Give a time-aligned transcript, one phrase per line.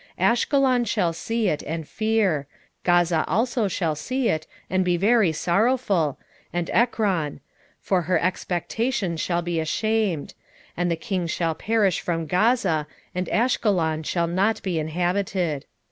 [0.19, 2.47] 9:5 Ashkelon shall see it, and fear;
[2.83, 6.17] Gaza also shall see it, and be very sorrowful,
[6.51, 7.39] and Ekron;
[7.79, 10.33] for her expectation shall be ashamed;
[10.75, 15.65] and the king shall perish from Gaza, and Ashkelon shall not be inhabited.